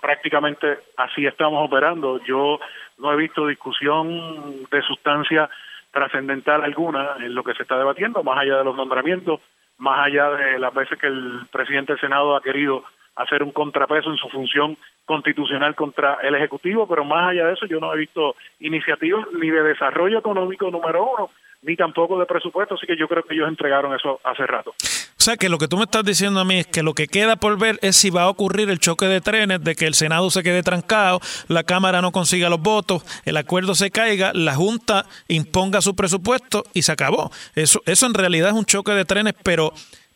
prácticamente 0.02 0.80
así 0.98 1.26
estamos 1.26 1.66
operando. 1.66 2.24
Yo 2.26 2.60
no 2.98 3.14
he 3.14 3.16
visto 3.18 3.48
discusión 3.48 4.64
de 4.70 4.82
sustancia 4.82 5.50
trascendental 5.92 6.64
alguna 6.64 7.16
en 7.20 7.36
lo 7.36 7.44
que 7.44 7.54
se 7.54 7.64
está 7.64 7.78
debatiendo, 7.78 8.24
más 8.24 8.40
allá 8.40 8.58
de 8.58 8.64
los 8.64 8.76
nombramientos, 8.76 9.40
más 9.78 10.08
allá 10.08 10.30
de 10.32 10.60
las 10.60 10.74
veces 10.74 10.98
que 11.00 11.08
el 11.08 11.42
presidente 11.52 11.94
del 11.94 12.02
Senado 12.02 12.36
ha 12.36 12.42
querido 12.42 12.84
hacer 13.16 13.44
un 13.44 13.52
contrapeso 13.52 14.10
en 14.10 14.18
su 14.18 14.28
función 14.30 14.76
constitucional 15.06 15.76
contra 15.76 16.16
el 16.24 16.36
Ejecutivo, 16.36 16.88
pero 16.88 17.06
más 17.06 17.30
allá 17.30 17.46
de 17.48 17.54
eso 17.54 17.68
yo 17.68 17.80
no 17.80 17.94
he 17.94 17.98
visto 17.98 18.36
iniciativas 18.60 19.28
ni 19.34 19.50
de 19.50 19.62
desarrollo 19.62 20.20
económico 20.20 20.72
número 20.72 21.04
uno, 21.04 21.30
ni 21.64 21.76
tampoco 21.76 22.20
de 22.20 22.26
presupuesto, 22.26 22.76
así 22.76 22.86
que 22.86 22.98
yo 22.98 23.08
creo 23.08 23.24
que 23.24 23.34
ellos 23.34 23.48
entregaron 23.48 23.96
eso 23.96 24.20
hace 24.24 24.46
rato. 24.46 24.72
O 24.72 25.24
sea, 25.24 25.38
que 25.38 25.48
lo 25.48 25.58
que 25.58 25.70
tú 25.70 25.78
me 25.78 25.84
estás 25.84 26.04
diciendo 26.04 26.42
a 26.42 26.46
mí 26.46 26.60
es 26.60 26.68
que 26.68 26.84
lo 26.84 26.94
que 26.94 27.08
queda 27.08 27.38
por 27.38 27.58
ver 27.58 27.80
es 27.82 27.96
si 27.96 28.10
va 28.10 28.24
a 28.24 28.30
ocurrir 28.30 28.70
el 28.70 28.80
choque 28.80 29.06
de 29.06 29.22
trenes, 29.22 29.64
de 29.64 29.74
que 29.74 29.86
el 29.86 29.94
Senado 29.94 30.30
se 30.30 30.44
quede 30.44 30.64
trancado, 30.64 31.22
la 31.48 31.64
Cámara 31.64 32.02
no 32.02 32.12
consiga 32.12 32.50
los 32.50 32.60
votos, 32.60 33.06
el 33.24 33.38
acuerdo 33.38 33.74
se 33.74 33.90
caiga, 33.90 34.32
la 34.34 34.56
Junta 34.56 35.06
imponga 35.30 35.82
su 35.82 35.96
presupuesto 35.96 36.66
y 36.74 36.82
se 36.82 36.92
acabó. 36.92 37.32
Eso, 37.56 37.82
eso 37.86 38.06
en 38.06 38.14
realidad 38.14 38.50
es 38.50 38.56
un 38.56 38.66
choque 38.66 38.92
de 38.92 39.06
trenes, 39.06 39.34
pero 39.44 39.72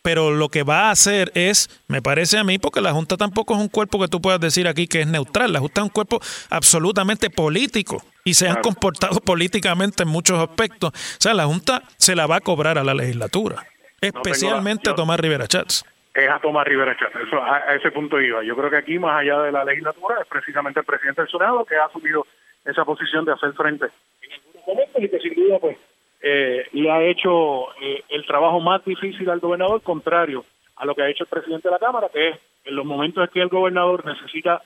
pero 0.07 0.31
lo 0.31 0.47
que 0.47 0.63
va 0.63 0.87
a 0.87 0.91
hacer 0.91 1.33
es, 1.35 1.67
me 1.89 2.01
parece 2.01 2.37
a 2.37 2.45
mí, 2.45 2.59
porque 2.59 2.79
la 2.79 2.93
Junta 2.93 3.17
tampoco 3.17 3.55
es 3.55 3.59
un 3.59 3.67
cuerpo 3.67 3.99
que 3.99 4.07
tú 4.07 4.21
puedas 4.21 4.39
decir 4.39 4.65
aquí 4.65 4.87
que 4.87 5.01
es 5.01 5.07
neutral, 5.07 5.51
la 5.51 5.59
Junta 5.59 5.81
es 5.81 5.83
un 5.83 5.89
cuerpo 5.89 6.21
absolutamente 6.49 7.29
político 7.29 8.01
y 8.23 8.33
se 8.33 8.47
han 8.47 8.61
comportado 8.61 9.19
políticamente 9.19 10.03
en 10.03 10.07
muchos 10.07 10.39
aspectos. 10.39 10.91
O 10.93 11.21
sea, 11.21 11.33
la 11.33 11.43
Junta 11.43 11.81
se 11.97 12.15
la 12.15 12.25
va 12.25 12.37
a 12.37 12.39
cobrar 12.39 12.77
a 12.77 12.85
la 12.85 12.93
legislatura, 12.93 13.65
especialmente 13.99 14.89
a 14.89 14.95
Tomás 14.95 15.19
Rivera 15.19 15.45
Chats. 15.45 15.83
Es 16.13 16.29
a 16.29 16.39
Tomás 16.39 16.65
Rivera 16.65 16.95
Chats, 16.97 17.27
eso, 17.27 17.43
a, 17.43 17.75
ese 17.75 17.91
punto 17.91 18.21
iba. 18.21 18.41
Yo 18.45 18.55
creo 18.55 18.69
que 18.69 18.77
aquí, 18.77 18.97
más 18.99 19.19
allá 19.19 19.41
de 19.41 19.51
la 19.51 19.65
legislatura, 19.65 20.21
es 20.21 20.27
precisamente 20.27 20.79
el 20.79 20.85
presidente 20.85 21.23
del 21.23 21.29
Senado 21.29 21.65
que 21.65 21.75
ha 21.75 21.83
asumido 21.83 22.25
esa 22.63 22.85
posición 22.85 23.25
de 23.25 23.33
hacer 23.33 23.51
frente 23.55 23.87
en 24.21 24.31
algunos 24.31 24.67
momentos 24.67 25.03
y 25.03 25.09
que 25.09 25.19
sin 25.19 25.35
duda, 25.35 25.59
pues, 25.59 25.77
eh, 26.21 26.67
le 26.71 26.91
ha 26.91 27.03
hecho 27.03 27.71
eh, 27.81 28.03
el 28.09 28.25
trabajo 28.25 28.59
más 28.59 28.83
difícil 28.85 29.29
al 29.29 29.39
gobernador, 29.39 29.81
contrario 29.81 30.45
a 30.75 30.85
lo 30.85 30.95
que 30.95 31.01
ha 31.03 31.09
hecho 31.09 31.23
el 31.23 31.29
presidente 31.29 31.67
de 31.67 31.73
la 31.73 31.79
Cámara, 31.79 32.09
que 32.11 32.29
es 32.29 32.39
en 32.65 32.75
los 32.75 32.85
momentos 32.85 33.23
en 33.23 33.33
que 33.33 33.41
el 33.41 33.49
gobernador 33.49 34.05
necesita 34.05 34.61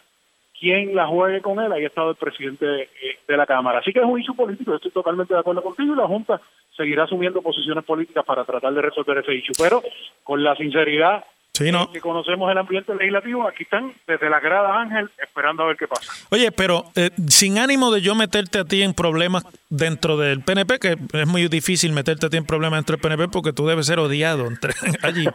quien 0.61 0.95
la 0.95 1.07
juegue 1.07 1.41
con 1.41 1.59
él, 1.59 1.71
ahí 1.71 1.83
ha 1.83 1.87
estado 1.87 2.11
el 2.11 2.15
presidente 2.15 2.83
eh, 2.83 3.17
de 3.27 3.37
la 3.37 3.47
Cámara. 3.47 3.79
Así 3.79 3.91
que 3.91 3.99
es 3.99 4.05
un 4.05 4.19
issue 4.19 4.35
político, 4.35 4.75
estoy 4.75 4.91
totalmente 4.91 5.33
de 5.33 5.39
acuerdo 5.39 5.63
contigo 5.63 5.93
y 5.93 5.97
la 5.97 6.07
Junta 6.07 6.39
seguirá 6.77 7.05
asumiendo 7.05 7.41
posiciones 7.41 7.83
políticas 7.83 8.23
para 8.23 8.45
tratar 8.45 8.73
de 8.73 8.81
resolver 8.81 9.17
ese 9.17 9.33
issue, 9.33 9.55
pero 9.57 9.81
con 10.23 10.43
la 10.43 10.55
sinceridad 10.55 11.25
Sí, 11.53 11.69
no. 11.69 11.91
Que 11.91 11.99
conocemos 11.99 12.49
el 12.49 12.57
ambiente 12.57 12.95
legislativo, 12.95 13.45
aquí 13.45 13.63
están 13.63 13.93
desde 14.07 14.29
la 14.29 14.39
grada 14.39 14.79
Ángel 14.79 15.09
esperando 15.21 15.63
a 15.63 15.67
ver 15.67 15.75
qué 15.75 15.85
pasa. 15.85 16.09
Oye, 16.29 16.49
pero 16.49 16.85
eh, 16.95 17.09
sin 17.27 17.57
ánimo 17.57 17.91
de 17.91 18.01
yo 18.01 18.15
meterte 18.15 18.59
a 18.59 18.63
ti 18.63 18.81
en 18.81 18.93
problemas 18.93 19.43
dentro 19.69 20.15
del 20.15 20.41
PNP, 20.43 20.79
que 20.79 20.97
es 21.11 21.27
muy 21.27 21.49
difícil 21.49 21.91
meterte 21.91 22.27
a 22.27 22.29
ti 22.29 22.37
en 22.37 22.45
problemas 22.45 22.77
dentro 22.77 22.95
del 22.95 23.01
PNP 23.01 23.27
porque 23.27 23.51
tú 23.51 23.67
debes 23.67 23.85
ser 23.85 23.99
odiado 23.99 24.47
entre, 24.47 24.73
allí. 25.01 25.27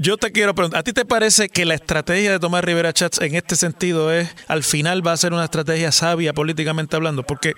yo 0.00 0.18
te 0.18 0.30
quiero 0.30 0.54
preguntar, 0.54 0.80
¿a 0.80 0.82
ti 0.82 0.92
te 0.92 1.06
parece 1.06 1.48
que 1.48 1.64
la 1.64 1.74
estrategia 1.74 2.30
de 2.30 2.38
Tomás 2.38 2.62
Rivera 2.62 2.92
Chats 2.92 3.22
en 3.22 3.34
este 3.34 3.56
sentido 3.56 4.12
es, 4.12 4.34
al 4.46 4.62
final 4.62 5.06
va 5.06 5.12
a 5.12 5.16
ser 5.16 5.32
una 5.32 5.44
estrategia 5.44 5.90
sabia 5.90 6.34
políticamente 6.34 6.96
hablando? 6.96 7.22
Porque 7.22 7.54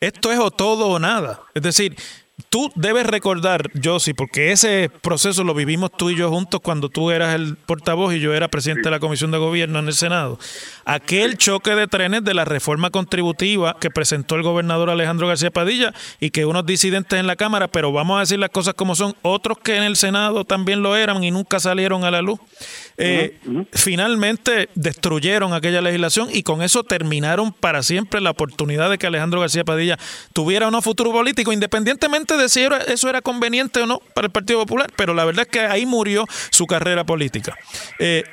esto 0.00 0.32
es 0.32 0.38
o 0.38 0.50
todo 0.50 0.88
o 0.88 0.98
nada. 0.98 1.40
Es 1.54 1.62
decir, 1.62 1.96
tú 2.48 2.70
debes 2.74 3.06
recordar, 3.06 3.70
Josie, 3.82 4.14
porque 4.14 4.52
ese 4.52 4.90
proceso 5.02 5.44
lo 5.44 5.54
vivimos 5.54 5.90
tú 5.92 6.10
y 6.10 6.16
yo 6.16 6.30
juntos 6.30 6.60
cuando 6.62 6.88
tú 6.88 7.10
eras 7.10 7.34
el 7.34 7.56
portavoz 7.56 8.14
y 8.14 8.20
yo 8.20 8.34
era 8.34 8.48
presidente 8.48 8.84
de 8.84 8.90
la 8.90 9.00
Comisión 9.00 9.30
de 9.30 9.38
Gobierno 9.38 9.78
en 9.78 9.86
el 9.86 9.94
Senado. 9.94 10.38
Aquel 10.84 11.36
choque 11.36 11.74
de 11.74 11.86
trenes 11.86 12.24
de 12.24 12.34
la 12.34 12.44
reforma 12.44 12.90
contributiva 12.90 13.76
que 13.80 13.90
presentó 13.90 14.36
el 14.36 14.42
gobernador 14.42 14.90
Alejandro 14.90 15.28
García 15.28 15.50
Padilla 15.50 15.92
y 16.20 16.30
que 16.30 16.46
unos 16.46 16.66
disidentes 16.66 17.18
en 17.18 17.26
la 17.26 17.36
Cámara, 17.36 17.68
pero 17.68 17.92
vamos 17.92 18.16
a 18.16 18.20
decir 18.20 18.38
las 18.38 18.50
cosas 18.50 18.74
como 18.74 18.94
son, 18.94 19.14
otros 19.22 19.58
que 19.58 19.76
en 19.76 19.82
el 19.82 19.96
Senado 19.96 20.44
también 20.44 20.82
lo 20.82 20.96
eran 20.96 21.22
y 21.22 21.30
nunca 21.30 21.60
salieron 21.60 22.04
a 22.04 22.10
la 22.10 22.22
luz. 22.22 22.40
Eh, 22.96 23.38
finalmente 23.72 24.68
destruyeron 24.74 25.54
aquella 25.54 25.80
legislación 25.80 26.28
y 26.32 26.42
con 26.42 26.60
eso 26.60 26.84
terminaron 26.84 27.52
para 27.52 27.82
siempre 27.82 28.20
la 28.20 28.30
oportunidad 28.30 28.90
de 28.90 28.98
que 28.98 29.06
Alejandro 29.06 29.40
García 29.40 29.64
Padilla 29.64 29.98
tuviera 30.32 30.68
un 30.68 30.82
futuro 30.82 31.12
político, 31.12 31.52
independientemente 31.52 32.29
de 32.36 32.48
si 32.48 32.66
eso 32.88 33.08
era 33.08 33.20
conveniente 33.20 33.80
o 33.80 33.86
no 33.86 34.00
para 34.14 34.26
el 34.26 34.32
Partido 34.32 34.60
Popular, 34.60 34.88
pero 34.96 35.14
la 35.14 35.24
verdad 35.24 35.46
es 35.46 35.48
que 35.48 35.60
ahí 35.60 35.86
murió 35.86 36.24
su 36.50 36.66
carrera 36.66 37.04
política. 37.04 37.54
Eh, 37.98 38.24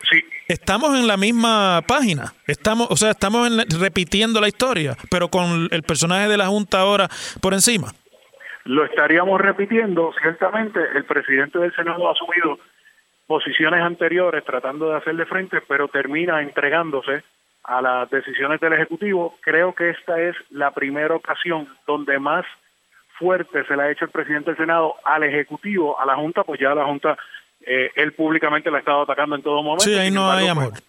estamos 0.47 0.97
en 0.97 1.07
la 1.07 1.17
misma 1.17 1.81
página, 1.87 2.33
estamos, 2.47 2.87
o 2.89 2.95
sea, 2.95 3.11
estamos 3.11 3.49
repitiendo 3.79 4.41
la 4.41 4.47
historia, 4.47 4.95
pero 5.09 5.29
con 5.29 5.67
el 5.71 5.83
personaje 5.83 6.27
de 6.27 6.37
la 6.37 6.47
Junta 6.47 6.79
ahora 6.79 7.09
por 7.41 7.53
encima. 7.53 7.93
Lo 8.63 8.83
estaríamos 8.83 9.39
repitiendo, 9.39 10.13
ciertamente 10.21 10.79
el 10.95 11.05
presidente 11.05 11.57
del 11.59 11.73
Senado 11.73 12.09
ha 12.09 12.11
asumido 12.11 12.59
posiciones 13.25 13.81
anteriores 13.81 14.43
tratando 14.43 14.89
de 14.89 14.97
hacerle 14.97 15.25
frente, 15.25 15.61
pero 15.67 15.87
termina 15.87 16.41
entregándose 16.41 17.23
a 17.63 17.81
las 17.81 18.09
decisiones 18.09 18.59
del 18.59 18.73
Ejecutivo. 18.73 19.35
Creo 19.41 19.75
que 19.75 19.89
esta 19.91 20.19
es 20.21 20.35
la 20.49 20.71
primera 20.71 21.15
ocasión 21.15 21.67
donde 21.85 22.17
más 22.19 22.45
fuerte 23.17 23.63
se 23.65 23.75
le 23.75 23.83
ha 23.83 23.91
hecho 23.91 24.05
el 24.05 24.11
presidente 24.11 24.51
del 24.51 24.57
Senado 24.57 24.95
al 25.03 25.23
Ejecutivo, 25.23 25.99
a 25.99 26.05
la 26.05 26.15
Junta, 26.15 26.43
pues 26.43 26.59
ya 26.59 26.73
la 26.73 26.85
Junta, 26.85 27.17
eh, 27.61 27.91
él 27.95 28.13
públicamente 28.13 28.71
la 28.71 28.77
ha 28.77 28.79
estado 28.79 29.01
atacando 29.01 29.35
en 29.35 29.41
todo 29.41 29.63
momento. 29.63 29.83
Sí, 29.83 29.95
ahí 29.95 30.11
no 30.11 30.31
hay 30.31 30.47
amor. 30.47 30.69
Pues, 30.69 30.83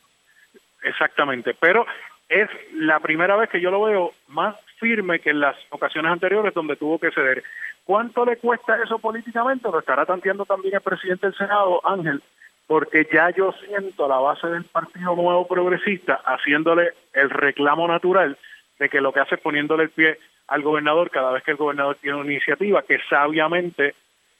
exactamente, 0.83 1.55
pero 1.59 1.87
es 2.29 2.49
la 2.75 3.01
primera 3.01 3.37
vez 3.37 3.49
que 3.49 3.61
yo 3.61 3.71
lo 3.71 3.83
veo 3.83 4.13
más 4.29 4.57
firme 4.79 5.19
que 5.21 5.31
en 5.31 5.41
las 5.41 5.57
ocasiones 5.71 6.13
anteriores 6.13 6.55
donde 6.55 6.77
tuvo 6.77 6.99
que 6.99 7.11
ceder. 7.11 7.43
¿Cuánto 7.85 8.25
le 8.25 8.37
cuesta 8.37 8.77
eso 8.83 8.99
políticamente? 8.99 9.71
Lo 9.71 9.79
estará 9.79 10.05
tanteando 10.05 10.45
también 10.45 10.75
el 10.75 10.83
presidente 10.83 11.27
del 11.27 11.37
Senado, 11.37 11.81
Ángel, 11.87 12.23
porque 12.67 13.09
ya 13.11 13.31
yo 13.31 13.53
siento 13.65 14.05
a 14.05 14.09
la 14.09 14.19
base 14.19 14.47
del 14.47 14.65
Partido 14.65 15.17
Nuevo 15.17 15.49
Progresista 15.49 16.21
haciéndole 16.25 16.93
el 17.15 17.31
reclamo 17.31 17.89
natural 17.89 18.37
de 18.79 18.89
que 18.91 19.01
lo 19.01 19.13
que 19.13 19.21
hace 19.21 19.37
es 19.37 19.41
poniéndole 19.41 19.85
el 19.85 19.91
pie 19.91 20.19
al 20.49 20.63
gobernador 20.63 21.11
cada 21.11 21.33
vez 21.33 21.43
que 21.45 21.53
el 21.53 21.57
gobernador 21.57 21.97
tiene 22.01 22.19
una 22.19 22.33
iniciativa 22.33 22.83
que 22.83 22.99
sabiamente 23.09 23.95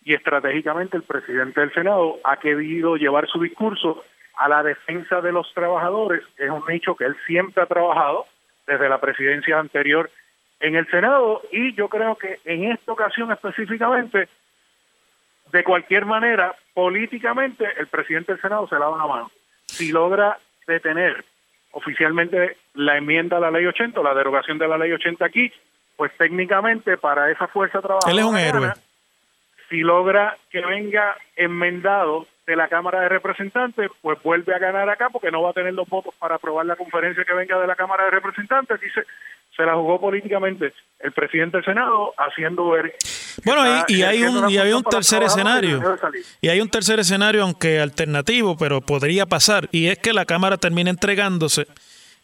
y 0.05 0.15
estratégicamente 0.15 0.97
el 0.97 1.03
presidente 1.03 1.61
del 1.61 1.73
Senado 1.73 2.19
ha 2.25 2.39
querido 2.39 2.97
llevar 2.97 3.29
su 3.29 3.41
discurso 3.41 4.03
a 4.37 4.49
la 4.49 4.63
defensa 4.63 5.21
de 5.21 5.33
los 5.33 5.53
trabajadores. 5.53 6.23
Es 6.39 6.51
un 6.51 6.63
nicho 6.67 6.97
que 6.97 7.05
él 7.05 7.17
siempre 7.27 7.63
ha 7.63 7.67
trabajado 7.67 8.27
desde 8.67 8.89
la 8.89 9.01
presidencia 9.01 9.59
anterior 9.59 10.11
en 10.61 10.77
el 10.77 10.87
Senado 10.89 11.43
y 11.53 11.75
yo 11.75 11.89
creo 11.89 12.17
que 12.17 12.39
en 12.45 12.65
esta 12.73 12.93
ocasión 12.93 13.31
específicamente, 13.31 14.29
de 15.53 15.65
cualquier 15.65 16.07
manera, 16.07 16.55
políticamente 16.73 17.67
el 17.79 17.87
presidente 17.87 18.33
del 18.33 18.41
Senado 18.41 18.67
se 18.67 18.79
lava 18.79 18.97
la 18.97 19.07
mano. 19.07 19.31
Si 19.67 19.93
logra 19.93 20.39
detener 20.67 21.25
oficialmente 21.73 22.57
la 22.75 22.97
enmienda 22.97 23.37
a 23.37 23.41
la 23.41 23.51
ley 23.51 23.67
80, 23.67 24.03
la 24.03 24.15
derogación 24.15 24.59
de 24.59 24.69
la 24.69 24.79
ley 24.79 24.93
80 24.93 25.25
aquí, 25.25 25.53
pues 25.99 26.13
técnicamente 26.17 26.97
para 26.97 27.29
esa 27.29 27.49
fuerza 27.49 27.81
trabajadora... 27.81 28.13
Él 28.13 28.19
es 28.21 28.25
un 28.25 28.37
héroe. 28.39 28.73
Si 29.69 29.81
logra 29.81 30.39
que 30.49 30.65
venga 30.65 31.17
enmendado 31.35 32.27
de 32.47 32.55
la 32.55 32.69
Cámara 32.69 33.01
de 33.01 33.09
Representantes, 33.09 33.91
pues 34.01 34.17
vuelve 34.23 34.55
a 34.55 34.61
ganar 34.61 34.89
acá 34.89 35.09
porque 35.11 35.33
no 35.33 35.43
va 35.43 35.51
a 35.51 35.55
tener 35.55 35.75
los 35.75 35.89
votos 35.89 36.15
para 36.21 36.37
aprobar 36.37 36.65
la 36.67 36.77
conferencia 36.77 37.25
que 37.25 37.35
venga 37.35 37.59
de 37.59 37.67
la 37.67 37.75
Cámara 37.75 38.05
de 38.05 38.13
Representantes. 38.13 38.81
Dice, 38.81 39.03
se 39.57 39.65
la 39.65 39.75
jugó 39.75 40.01
políticamente 40.01 40.73
el 41.01 41.11
presidente 41.13 41.57
del 41.57 41.65
Senado 41.65 42.15
haciendo 42.17 42.71
ver 42.71 42.95
bueno 43.45 43.85
y, 43.89 44.03
hay 44.03 44.23
un 44.23 44.49
y 44.49 44.57
hay 44.57 44.73
un 44.73 44.85
tercer 44.85 45.25
escenario 45.25 45.81
y 46.41 46.49
hay 46.49 46.61
un 46.61 46.69
tercer 46.69 47.01
escenario 47.01 47.43
aunque 47.43 47.81
alternativo 47.81 48.57
pero 48.57 48.81
podría 48.81 49.27
pasar 49.27 49.69
y 49.73 49.89
es 49.89 49.99
que 49.99 50.13
la 50.13 50.25
cámara 50.25 50.59
termine 50.59 50.91
entregándose 50.91 51.67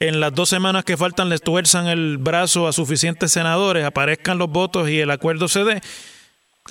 en 0.00 0.20
las 0.20 0.34
dos 0.34 0.48
semanas 0.48 0.84
que 0.84 0.96
faltan 0.96 1.28
les 1.28 1.42
tuerzan 1.42 1.86
el 1.86 2.18
brazo 2.18 2.66
a 2.66 2.72
suficientes 2.72 3.32
senadores 3.32 3.84
aparezcan 3.84 4.38
los 4.38 4.50
votos 4.50 4.88
y 4.88 5.00
el 5.00 5.10
acuerdo 5.10 5.48
se 5.48 5.64
dé 5.64 5.80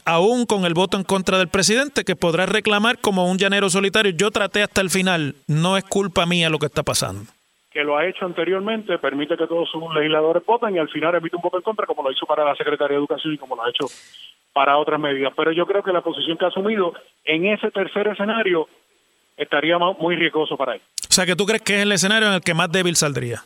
aún 0.05 0.45
con 0.45 0.65
el 0.65 0.73
voto 0.73 0.97
en 0.97 1.03
contra 1.03 1.37
del 1.37 1.47
presidente 1.47 2.03
que 2.03 2.15
podrá 2.15 2.45
reclamar 2.45 2.99
como 2.99 3.29
un 3.29 3.37
llanero 3.37 3.69
solitario 3.69 4.11
yo 4.11 4.31
traté 4.31 4.63
hasta 4.63 4.81
el 4.81 4.89
final 4.89 5.35
no 5.47 5.77
es 5.77 5.83
culpa 5.83 6.25
mía 6.25 6.49
lo 6.49 6.59
que 6.59 6.65
está 6.67 6.83
pasando 6.83 7.31
que 7.73 7.83
lo 7.83 7.97
ha 7.97 8.05
hecho 8.05 8.25
anteriormente, 8.25 8.99
permite 8.99 9.35
que 9.35 9.47
todos 9.47 9.67
sus 9.69 9.81
legisladores 9.95 10.45
voten 10.45 10.75
y 10.75 10.77
al 10.77 10.89
final 10.89 11.15
emite 11.15 11.35
un 11.35 11.41
voto 11.41 11.57
en 11.57 11.63
contra, 11.63 11.87
como 11.87 12.03
lo 12.03 12.11
hizo 12.11 12.27
para 12.27 12.45
la 12.45 12.55
Secretaría 12.55 12.95
de 12.95 12.99
Educación 12.99 13.33
y 13.33 13.37
como 13.39 13.55
lo 13.55 13.63
ha 13.63 13.69
hecho 13.71 13.87
para 14.53 14.77
otras 14.77 14.99
medidas. 14.99 15.33
Pero 15.35 15.51
yo 15.51 15.65
creo 15.65 15.81
que 15.81 15.91
la 15.91 16.01
posición 16.01 16.37
que 16.37 16.45
ha 16.45 16.49
asumido 16.49 16.93
en 17.25 17.47
ese 17.47 17.71
tercer 17.71 18.09
escenario 18.09 18.67
estaría 19.35 19.79
muy 19.79 20.15
riesgoso 20.15 20.55
para 20.55 20.75
él. 20.75 20.81
O 21.13 21.15
sea, 21.15 21.27
que 21.27 21.35
tú 21.35 21.45
crees 21.45 21.61
que 21.61 21.75
es 21.75 21.83
el 21.83 21.91
escenario 21.91 22.27
en 22.27 22.33
el 22.33 22.41
que 22.41 22.55
más 22.55 22.71
débil 22.71 22.95
saldría. 22.95 23.43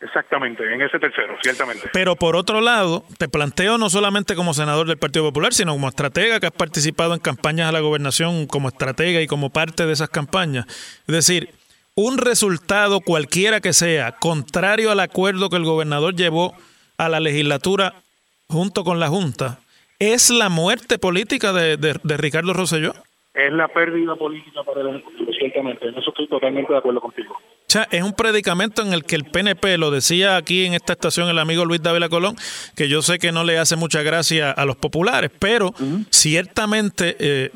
Exactamente, 0.00 0.64
en 0.72 0.80
ese 0.80 0.98
tercero, 0.98 1.36
ciertamente. 1.42 1.90
Pero 1.92 2.16
por 2.16 2.34
otro 2.34 2.62
lado, 2.62 3.04
te 3.18 3.28
planteo 3.28 3.76
no 3.76 3.90
solamente 3.90 4.34
como 4.34 4.54
senador 4.54 4.86
del 4.86 4.96
Partido 4.96 5.26
Popular, 5.26 5.52
sino 5.52 5.72
como 5.72 5.86
estratega 5.86 6.40
que 6.40 6.46
has 6.46 6.52
participado 6.52 7.12
en 7.12 7.20
campañas 7.20 7.68
a 7.68 7.72
la 7.72 7.80
gobernación 7.80 8.46
como 8.46 8.68
estratega 8.68 9.20
y 9.20 9.26
como 9.26 9.50
parte 9.50 9.84
de 9.84 9.92
esas 9.92 10.08
campañas. 10.08 10.64
Es 11.06 11.14
decir, 11.14 11.50
un 11.94 12.16
resultado 12.16 13.02
cualquiera 13.02 13.60
que 13.60 13.74
sea 13.74 14.12
contrario 14.12 14.90
al 14.90 15.00
acuerdo 15.00 15.50
que 15.50 15.56
el 15.56 15.64
gobernador 15.64 16.16
llevó 16.16 16.56
a 16.96 17.10
la 17.10 17.20
legislatura 17.20 17.96
junto 18.48 18.82
con 18.82 18.98
la 18.98 19.08
Junta, 19.08 19.58
¿es 19.98 20.30
la 20.30 20.48
muerte 20.48 20.98
política 20.98 21.52
de, 21.52 21.76
de, 21.76 22.16
Ricardo 22.16 22.54
Rosselló? 22.54 22.94
Es 23.36 23.52
la 23.52 23.68
pérdida 23.68 24.16
política 24.16 24.62
para 24.62 24.80
el 24.80 24.96
Ejecutivo, 24.96 25.30
ciertamente. 25.38 25.88
En 25.88 25.98
eso 25.98 26.08
estoy 26.08 26.26
totalmente 26.26 26.72
de 26.72 26.78
acuerdo 26.78 27.00
contigo. 27.02 27.34
O 27.34 27.68
sea, 27.68 27.86
es 27.90 28.02
un 28.02 28.14
predicamento 28.14 28.80
en 28.80 28.94
el 28.94 29.04
que 29.04 29.14
el 29.14 29.24
PNP, 29.24 29.76
lo 29.76 29.90
decía 29.90 30.36
aquí 30.38 30.64
en 30.64 30.72
esta 30.72 30.94
estación 30.94 31.28
el 31.28 31.38
amigo 31.38 31.66
Luis 31.66 31.82
Dávila 31.82 32.08
Colón, 32.08 32.36
que 32.74 32.88
yo 32.88 33.02
sé 33.02 33.18
que 33.18 33.32
no 33.32 33.44
le 33.44 33.58
hace 33.58 33.76
mucha 33.76 34.02
gracia 34.02 34.52
a 34.52 34.64
los 34.64 34.76
populares, 34.76 35.30
pero 35.38 35.72
ciertamente 36.10 37.16
eh, 37.18 37.50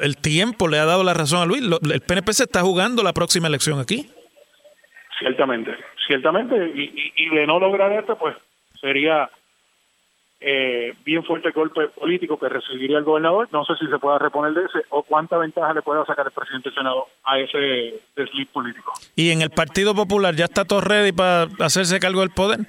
el 0.00 0.16
tiempo 0.16 0.68
le 0.68 0.78
ha 0.78 0.84
dado 0.84 1.02
la 1.02 1.14
razón 1.14 1.42
a 1.42 1.46
Luis. 1.46 1.62
El 1.62 2.00
PNP 2.02 2.32
se 2.32 2.44
está 2.44 2.60
jugando 2.62 3.02
la 3.02 3.12
próxima 3.12 3.48
elección 3.48 3.80
aquí. 3.80 4.08
Ciertamente, 5.18 5.72
ciertamente. 6.06 6.54
Y, 6.74 7.28
de 7.34 7.46
no 7.46 7.58
lograr 7.58 7.92
esto, 7.92 8.16
pues 8.18 8.36
sería 8.80 9.28
eh, 10.40 10.94
bien 11.04 11.24
fuerte 11.24 11.50
golpe 11.50 11.88
político 11.88 12.38
que 12.38 12.48
recibiría 12.48 12.98
el 12.98 13.04
gobernador. 13.04 13.48
No 13.52 13.64
sé 13.64 13.74
si 13.80 13.86
se 13.86 13.98
pueda 13.98 14.18
reponer 14.18 14.52
de 14.52 14.64
ese 14.64 14.86
o 14.90 15.02
cuánta 15.02 15.38
ventaja 15.38 15.72
le 15.74 15.82
pueda 15.82 16.04
sacar 16.04 16.26
el 16.26 16.32
presidente 16.32 16.68
del 16.68 16.76
Senado 16.76 17.06
a 17.24 17.38
ese 17.38 18.00
desliz 18.14 18.48
político. 18.48 18.92
¿Y 19.14 19.30
en 19.30 19.42
el 19.42 19.50
Partido 19.50 19.94
Popular 19.94 20.34
ya 20.34 20.44
está 20.44 20.64
todo 20.64 20.80
ready 20.80 21.12
para 21.12 21.48
hacerse 21.60 21.98
cargo 22.00 22.20
del 22.20 22.30
poder? 22.30 22.60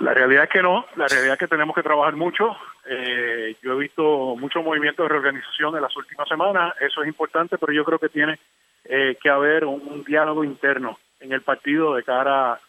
La 0.00 0.14
realidad 0.14 0.44
es 0.44 0.50
que 0.50 0.62
no, 0.62 0.86
la 0.96 1.06
realidad 1.08 1.34
es 1.34 1.38
que 1.38 1.48
tenemos 1.48 1.74
que 1.74 1.82
trabajar 1.82 2.16
mucho. 2.16 2.56
Eh, 2.86 3.54
yo 3.62 3.74
he 3.74 3.78
visto 3.78 4.34
muchos 4.36 4.64
movimientos 4.64 5.04
de 5.04 5.08
reorganización 5.10 5.76
en 5.76 5.82
las 5.82 5.94
últimas 5.96 6.26
semanas, 6.28 6.74
eso 6.80 7.02
es 7.02 7.08
importante, 7.08 7.58
pero 7.58 7.72
yo 7.72 7.84
creo 7.84 7.98
que 7.98 8.08
tiene 8.08 8.38
eh, 8.84 9.16
que 9.22 9.28
haber 9.28 9.66
un, 9.66 10.02
diálogo 10.04 10.42
interno 10.42 10.98
en 11.20 11.32
el 11.32 11.42
partido 11.42 11.94
de 11.94 12.02
cara 12.02 12.52
a, 12.52 12.60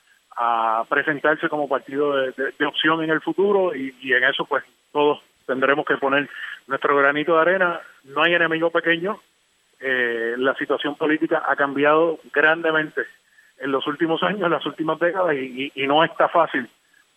presentarse 0.89 1.49
como 1.49 1.67
partido 1.67 2.15
de, 2.15 2.65
opción 2.65 3.03
en 3.03 3.09
el 3.09 3.21
futuro 3.21 3.75
y, 3.75 3.93
en 4.13 4.23
eso 4.23 4.45
pues 4.45 4.63
todos 4.91 5.21
tendremos 5.45 5.85
que 5.85 5.97
poner 5.97 6.29
nuestro 6.67 6.95
granito 6.97 7.35
de 7.35 7.41
arena. 7.41 7.81
No 8.05 8.23
hay 8.23 8.33
enemigo 8.33 8.69
pequeño, 8.71 9.19
eh, 9.79 10.35
la 10.37 10.55
situación 10.55 10.95
política 10.95 11.43
ha 11.47 11.55
cambiado 11.55 12.19
grandemente 12.33 13.01
en 13.59 13.71
los 13.71 13.85
últimos 13.87 14.23
años, 14.23 14.43
en 14.43 14.51
las 14.51 14.65
últimas 14.65 14.99
décadas 14.99 15.35
y 15.35 15.71
no 15.87 16.03
está 16.03 16.29
fácil 16.29 16.67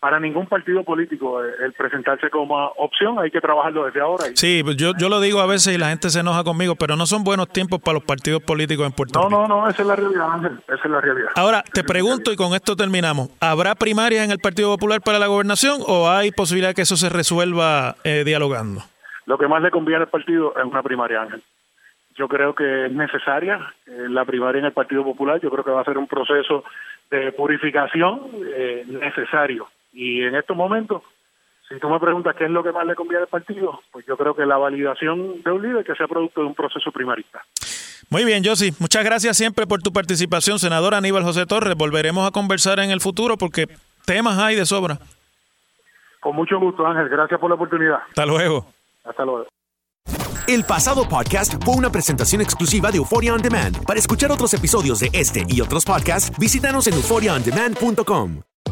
para 0.05 0.21
ningún 0.21 0.47
partido 0.47 0.85
político 0.85 1.43
eh, 1.43 1.51
el 1.65 1.73
presentarse 1.73 2.29
como 2.29 2.55
opción, 2.77 3.19
hay 3.19 3.31
que 3.31 3.41
trabajarlo 3.41 3.87
desde 3.87 4.03
ahora. 4.03 4.25
Sí, 4.35 4.61
pues 4.63 4.77
yo, 4.77 4.93
yo 4.99 5.09
lo 5.09 5.19
digo 5.19 5.41
a 5.41 5.47
veces 5.47 5.75
y 5.75 5.79
la 5.79 5.89
gente 5.89 6.11
se 6.11 6.21
enoja 6.21 6.45
conmigo, 6.45 6.75
pero 6.75 6.95
no 6.95 7.07
son 7.07 7.25
buenos 7.25 7.49
tiempos 7.49 7.81
para 7.81 7.95
los 7.95 8.05
partidos 8.05 8.43
políticos 8.43 8.85
en 8.85 8.93
Puerto 8.93 9.19
Rico. 9.19 9.31
No, 9.31 9.49
no, 9.49 9.63
no, 9.63 9.67
esa 9.67 9.81
es 9.81 9.89
la 9.89 9.97
realidad, 9.97 10.31
Ángel, 10.31 10.61
esa 10.69 10.75
es 10.75 10.91
la 10.91 11.01
realidad. 11.01 11.31
Ahora, 11.37 11.65
te 11.73 11.83
pregunto 11.85 12.31
y 12.33 12.37
con 12.37 12.53
esto 12.53 12.77
terminamos, 12.77 13.31
¿habrá 13.41 13.75
primarias 13.77 14.27
en 14.27 14.31
el 14.31 14.41
Partido 14.41 14.69
Popular 14.75 15.01
para 15.01 15.19
la 15.19 15.27
gobernación 15.27 15.81
o 15.87 16.11
hay 16.11 16.33
posibilidad 16.33 16.75
que 16.75 16.83
eso 16.83 16.97
se 16.97 17.09
resuelva 17.09 17.97
eh, 18.05 18.25
dialogando? 18.27 18.83
Lo 19.25 19.39
que 19.39 19.49
más 19.49 19.63
le 19.63 19.71
conviene 19.71 20.03
al 20.03 20.11
partido 20.11 20.53
es 20.55 20.65
una 20.67 20.83
primaria, 20.83 21.23
Ángel. 21.23 21.43
Yo 22.15 22.29
creo 22.29 22.55
que 22.55 22.85
es 22.85 22.93
necesaria 22.93 23.59
eh, 23.87 24.05
la 24.11 24.27
primaria 24.27 24.59
en 24.59 24.67
el 24.67 24.73
Partido 24.73 25.03
Popular, 25.03 25.41
yo 25.41 25.51
creo 25.51 25.65
que 25.65 25.71
va 25.71 25.81
a 25.81 25.85
ser 25.85 25.97
un 25.97 26.09
proceso 26.09 26.63
de 27.11 27.33
purificación 27.33 28.21
necesario 28.87 29.67
y 29.95 30.23
en 30.23 30.35
estos 30.35 30.57
momentos 30.57 31.03
si 31.69 31.79
tú 31.81 31.89
me 31.89 31.99
preguntas 31.99 32.37
qué 32.37 32.45
es 32.45 32.51
lo 32.51 32.63
que 32.63 32.73
más 32.73 32.87
le 32.87 32.95
conviene 32.95 33.23
al 33.23 33.29
partido, 33.29 33.81
pues 33.91 34.05
yo 34.07 34.17
creo 34.17 34.35
que 34.35 34.45
la 34.45 34.59
validación 34.59 35.43
de 35.43 35.51
un 35.51 35.63
líder 35.63 35.85
que 35.85 35.95
sea 35.95 36.07
producto 36.07 36.43
de 36.43 36.49
un 36.49 36.55
proceso 36.55 36.93
primarista. 36.93 37.43
Muy 38.11 38.25
bien, 38.25 38.45
Josi. 38.45 38.73
Muchas 38.79 39.05
gracias 39.05 39.37
siempre 39.37 39.67
por 39.67 39.81
tu 39.81 39.93
participación, 39.93 40.59
senador 40.59 40.95
Aníbal 40.95 41.23
José 41.23 41.47
Torres. 41.47 41.75
Volveremos 41.75 42.29
a 42.29 42.33
conversar 42.33 42.81
en 42.81 42.91
el 42.91 43.01
futuro 43.01 43.39
porque 43.39 43.67
temas 44.05 44.39
hay 44.39 44.57
de 44.57 44.67
sobra. 44.67 44.99
Con 46.21 46.37
mucho 46.37 46.59
gusto, 46.59 46.87
Ángel. 46.87 47.09
Gracias 47.09 47.41
por 47.41 47.49
la 47.49 47.57
oportunidad. 47.57 47.99
Hasta 48.09 48.27
luego. 48.27 48.67
Hasta 49.05 49.25
luego. 49.25 49.47
El 50.47 50.65
pasado 50.65 51.09
podcast 51.09 51.55
fue 51.65 51.75
una 51.75 51.91
presentación 51.91 52.43
exclusiva 52.43 52.91
de 52.91 52.99
Euphoria 52.99 53.33
On 53.33 53.41
Demand. 53.41 53.85
Para 53.87 53.99
escuchar 53.99 54.31
otros 54.31 54.53
episodios 54.53 55.01
de 55.01 55.09
este 55.15 55.45
y 55.49 55.63
otros 55.63 55.87
podcasts, 55.87 56.31
visítanos 56.39 56.87
en 56.87 56.95
euphoriaondemand.com. 56.95 58.43